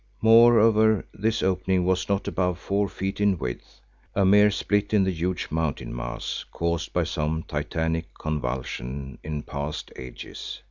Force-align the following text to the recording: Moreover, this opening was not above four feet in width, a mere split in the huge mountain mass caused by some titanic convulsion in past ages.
Moreover, 0.23 1.05
this 1.13 1.43
opening 1.43 1.85
was 1.85 2.09
not 2.09 2.27
above 2.27 2.57
four 2.57 2.89
feet 2.89 3.21
in 3.21 3.37
width, 3.37 3.81
a 4.15 4.25
mere 4.25 4.49
split 4.49 4.95
in 4.95 5.03
the 5.03 5.11
huge 5.11 5.51
mountain 5.51 5.95
mass 5.95 6.43
caused 6.51 6.91
by 6.91 7.03
some 7.03 7.43
titanic 7.43 8.11
convulsion 8.15 9.19
in 9.23 9.43
past 9.43 9.91
ages. 9.95 10.59